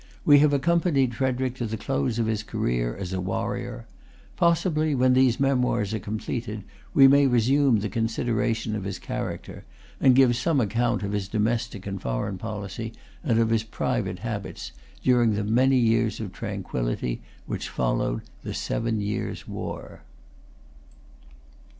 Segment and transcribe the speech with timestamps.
[0.25, 3.85] We have accompanied Frederic to the close of his career as a warrior.
[4.35, 6.63] Possibly, when these Memoirs are completed,
[6.95, 9.63] we may resume the consideration of his character,
[9.99, 12.93] and give some account of his domestic and foreign policy,
[13.23, 14.71] and of his private habits,
[15.03, 20.01] during the many years of tranquillity which followed the Seven Years' War.